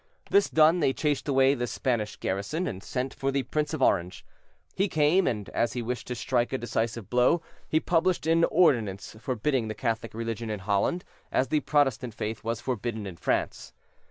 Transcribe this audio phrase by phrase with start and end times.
[0.31, 4.25] This done, they chased away the Spanish garrison, and sent for the Prince of Orange.
[4.73, 9.15] He came; and as he wished to strike a decisive blow, he published an ordonnance
[9.19, 13.73] forbidding the Catholic religion in Holland, as the Protestant faith was forbidden in France.